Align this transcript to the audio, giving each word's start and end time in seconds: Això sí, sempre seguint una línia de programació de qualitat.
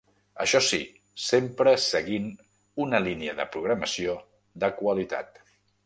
Això 0.45 0.61
sí, 0.67 0.79
sempre 1.25 1.75
seguint 1.89 2.27
una 2.87 3.05
línia 3.11 3.39
de 3.41 3.49
programació 3.57 4.19
de 4.65 4.77
qualitat. 4.83 5.45